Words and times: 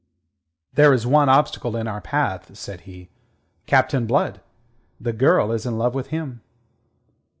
"There 0.73 0.93
is 0.95 1.05
one 1.05 1.29
obstacle 1.29 1.75
in 1.75 1.87
our 1.87 2.01
path," 2.01 2.57
said 2.57 2.81
he. 2.89 3.11
"Captain 3.67 4.07
Blood. 4.07 4.41
The 4.99 5.13
girl 5.13 5.51
is 5.51 5.63
in 5.63 5.77
love 5.77 5.93
with 5.93 6.07
him." 6.07 6.41